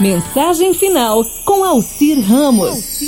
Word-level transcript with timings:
Mensagem 0.00 0.72
final 0.74 1.24
com 1.44 1.64
Alcir 1.64 2.20
Ramos. 2.20 3.00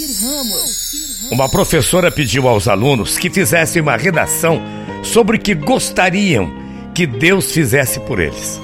Uma 1.30 1.48
professora 1.48 2.10
pediu 2.10 2.48
aos 2.48 2.66
alunos 2.66 3.16
que 3.16 3.30
fizessem 3.30 3.80
uma 3.80 3.96
redação 3.96 4.60
sobre 5.00 5.36
o 5.36 5.40
que 5.40 5.54
gostariam 5.54 6.52
que 6.92 7.06
Deus 7.06 7.52
fizesse 7.52 8.00
por 8.00 8.18
eles. 8.18 8.60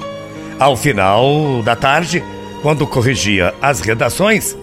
Ao 0.59 0.75
final 0.75 1.63
da 1.63 1.73
tarde, 1.73 2.21
quando 2.61 2.85
corrigia 2.85 3.53
as 3.61 3.79
redações, 3.79 4.57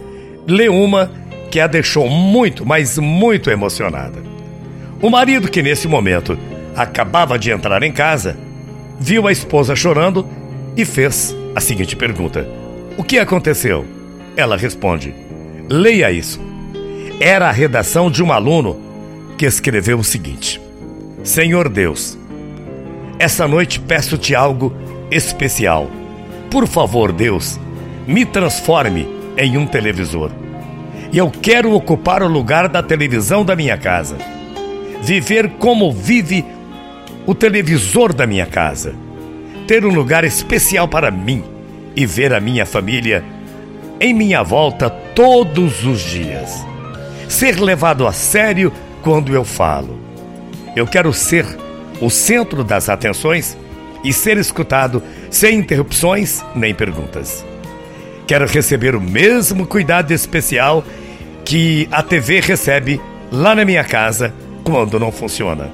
leu 0.47 0.75
uma 0.75 1.11
que 1.51 1.59
a 1.59 1.67
deixou 1.67 2.07
muito, 2.07 2.67
mas 2.67 2.99
muito 2.99 3.49
emocionada. 3.49 4.23
O 5.01 5.09
marido, 5.09 5.51
que 5.51 5.63
nesse 5.63 5.89
momento 5.89 6.39
acabava 6.77 7.39
de 7.39 7.51
entrar 7.51 7.83
em 7.83 7.93
casa, 7.93 8.37
viu 9.01 9.27
a 9.27 9.33
esposa 9.33 9.75
chorando 9.75 10.29
e 10.77 10.85
fez 10.85 11.35
a 11.55 11.61
seguinte 11.61 11.97
pergunta: 11.97 12.47
O 12.97 13.03
que 13.03 13.19
aconteceu? 13.19 13.85
Ela 14.37 14.57
responde: 14.57 15.13
Leia 15.69 16.13
isso. 16.13 16.41
Era 17.21 17.49
a 17.49 17.53
redação 17.53 18.09
de 18.11 18.23
um 18.23 18.33
aluno 18.33 18.81
que 19.37 19.45
escreveu 19.45 19.99
o 19.99 20.05
seguinte: 20.05 20.61
Senhor 21.25 21.69
Deus, 21.69 22.17
essa 23.19 23.49
noite 23.49 23.81
peço-te 23.81 24.35
algo 24.35 24.73
especial. 25.11 25.91
Por 26.51 26.69
favor, 26.69 27.11
Deus, 27.11 27.59
me 28.07 28.25
transforme 28.25 29.09
em 29.37 29.57
um 29.57 29.67
televisor. 29.67 30.31
E 31.13 31.19
eu 31.19 31.31
quero 31.31 31.73
ocupar 31.73 32.23
o 32.23 32.29
lugar 32.29 32.69
da 32.69 32.83
televisão 32.83 33.45
da 33.45 33.57
minha 33.57 33.77
casa. 33.77 34.17
Viver 35.03 35.51
como 35.59 35.93
vive 35.93 36.45
o 37.27 37.35
televisor 37.35 38.13
da 38.13 38.25
minha 38.25 38.47
casa. 38.47 38.95
Ter 39.67 39.85
um 39.85 39.93
lugar 39.93 40.23
especial 40.25 40.87
para 40.87 41.11
mim 41.11 41.54
e 41.97 42.07
ver 42.07 42.33
a 42.33 42.41
minha 42.41 42.67
família 42.67 43.25
em 44.01 44.13
minha 44.13 44.43
volta 44.43 44.91
todos 44.91 45.85
os 45.85 46.01
dias. 46.01 46.65
Ser 47.29 47.61
levado 47.61 48.07
a 48.07 48.13
sério 48.13 48.73
quando 49.03 49.35
eu 49.35 49.45
falo. 49.45 49.99
Eu 50.75 50.87
quero 50.87 51.13
ser 51.13 51.47
o 52.01 52.11
centro 52.11 52.65
das 52.65 52.89
atenções 52.89 53.57
e 54.03 54.13
ser 54.13 54.37
escutado 54.37 55.03
sem 55.31 55.59
interrupções 55.59 56.45
nem 56.55 56.75
perguntas. 56.75 57.45
Quero 58.27 58.47
receber 58.47 58.95
o 58.95 59.01
mesmo 59.01 59.67
cuidado 59.67 60.13
especial 60.13 60.85
que 61.45 61.89
a 61.91 62.03
TV 62.03 62.41
recebe 62.41 63.01
lá 63.31 63.55
na 63.55 63.65
minha 63.65 63.85
casa 63.85 64.35
quando 64.63 64.99
não 64.99 65.13
funciona. 65.13 65.71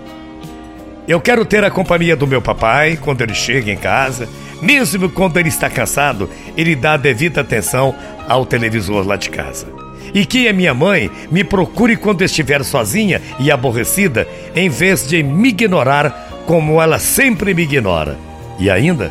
Eu 1.07 1.21
quero 1.21 1.45
ter 1.45 1.65
a 1.65 1.71
companhia 1.71 2.17
do 2.17 2.27
meu 2.27 2.43
papai 2.43 2.97
quando 2.97 3.23
ele 3.23 3.35
chega 3.35 3.71
em 3.71 3.77
casa, 3.77 4.29
mesmo 4.61 5.09
quando 5.09 5.39
ele 5.39 5.49
está 5.49 5.71
cansado, 5.71 6.29
ele 6.57 6.75
dá 6.75 6.97
devida 6.97 7.41
atenção 7.41 7.95
ao 8.29 8.45
televisor 8.45 9.07
lá 9.07 9.17
de 9.17 9.31
casa. 9.31 9.67
E 10.13 10.27
que 10.27 10.49
a 10.49 10.53
minha 10.53 10.75
mãe 10.75 11.11
me 11.31 11.45
procure 11.45 11.97
quando 11.97 12.23
estiver 12.23 12.65
sozinha 12.65 13.21
e 13.39 13.51
aborrecida, 13.51 14.27
em 14.55 14.69
vez 14.69 15.07
de 15.07 15.23
me 15.23 15.51
ignorar 15.51 16.43
como 16.47 16.83
ela 16.83 16.99
sempre 16.99 17.55
me 17.55 17.63
ignora. 17.63 18.19
E 18.59 18.69
ainda, 18.69 19.11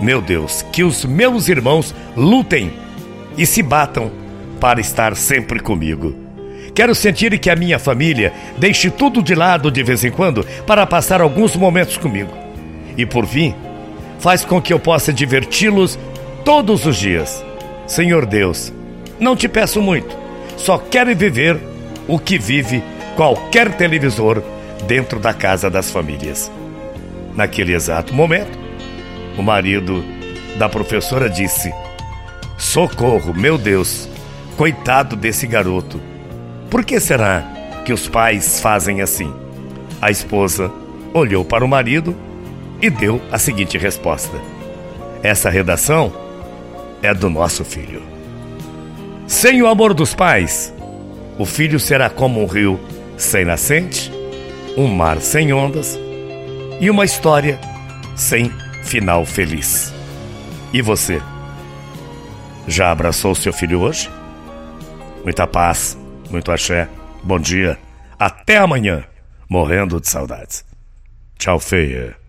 meu 0.00 0.22
Deus, 0.22 0.62
que 0.72 0.82
os 0.82 1.04
meus 1.04 1.48
irmãos 1.48 1.94
lutem 2.16 2.72
e 3.36 3.44
se 3.44 3.62
batam 3.62 4.10
para 4.58 4.80
estar 4.80 5.14
sempre 5.16 5.60
comigo. 5.60 6.14
Quero 6.74 6.94
sentir 6.94 7.38
que 7.38 7.50
a 7.50 7.56
minha 7.56 7.78
família 7.78 8.32
deixe 8.58 8.90
tudo 8.90 9.22
de 9.22 9.34
lado 9.34 9.70
de 9.70 9.82
vez 9.82 10.04
em 10.04 10.10
quando 10.10 10.44
para 10.66 10.86
passar 10.86 11.20
alguns 11.20 11.56
momentos 11.56 11.96
comigo. 11.96 12.32
E 12.96 13.04
por 13.04 13.26
fim, 13.26 13.54
faz 14.20 14.44
com 14.44 14.60
que 14.60 14.72
eu 14.72 14.78
possa 14.78 15.12
diverti-los 15.12 15.98
todos 16.44 16.86
os 16.86 16.96
dias. 16.96 17.44
Senhor 17.86 18.24
Deus, 18.26 18.72
não 19.18 19.34
te 19.34 19.48
peço 19.48 19.80
muito, 19.82 20.16
só 20.56 20.78
quero 20.78 21.14
viver 21.16 21.58
o 22.06 22.18
que 22.18 22.38
vive 22.38 22.82
qualquer 23.16 23.72
televisor 23.74 24.42
dentro 24.86 25.18
da 25.18 25.34
casa 25.34 25.68
das 25.68 25.90
famílias. 25.90 26.50
Naquele 27.34 27.74
exato 27.74 28.14
momento, 28.14 28.58
o 29.36 29.42
marido 29.42 30.04
da 30.56 30.68
professora 30.68 31.28
disse: 31.28 31.72
Socorro, 32.58 33.32
meu 33.34 33.56
Deus, 33.56 34.08
coitado 34.56 35.16
desse 35.16 35.46
garoto. 35.46 36.00
Por 36.68 36.84
que 36.84 37.00
será 37.00 37.42
que 37.84 37.92
os 37.92 38.08
pais 38.08 38.60
fazem 38.60 39.00
assim? 39.00 39.32
A 40.00 40.10
esposa 40.10 40.70
olhou 41.12 41.44
para 41.44 41.64
o 41.64 41.68
marido 41.68 42.14
e 42.80 42.88
deu 42.88 43.20
a 43.30 43.38
seguinte 43.38 43.76
resposta: 43.78 44.36
Essa 45.22 45.50
redação 45.50 46.12
é 47.02 47.12
do 47.12 47.28
nosso 47.28 47.64
filho. 47.64 48.02
Sem 49.26 49.62
o 49.62 49.66
amor 49.66 49.94
dos 49.94 50.14
pais, 50.14 50.74
o 51.38 51.46
filho 51.46 51.78
será 51.78 52.10
como 52.10 52.42
um 52.42 52.46
rio 52.46 52.80
sem 53.16 53.44
nascente, 53.44 54.10
um 54.76 54.88
mar 54.88 55.20
sem 55.20 55.52
ondas 55.52 55.98
e 56.80 56.90
uma 56.90 57.04
história 57.04 57.58
sem 58.16 58.50
final 58.82 59.24
feliz. 59.24 59.92
E 60.72 60.82
você? 60.82 61.20
Já 62.66 62.90
abraçou 62.90 63.34
seu 63.34 63.52
filho 63.52 63.80
hoje? 63.80 64.10
Muita 65.24 65.46
paz, 65.46 65.98
muito 66.30 66.50
axé, 66.50 66.88
bom 67.22 67.38
dia, 67.38 67.78
até 68.18 68.56
amanhã, 68.56 69.04
morrendo 69.48 70.00
de 70.00 70.08
saudades. 70.08 70.64
Tchau, 71.38 71.58
feia. 71.58 72.16